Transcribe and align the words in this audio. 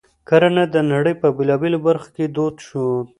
کرنه 0.27 0.63
د 0.73 0.75
نړۍ 0.91 1.13
په 1.21 1.27
بېلابېلو 1.37 1.79
برخو 1.87 2.09
کې 2.15 2.25
دود 2.35 2.55
شوه. 2.67 2.93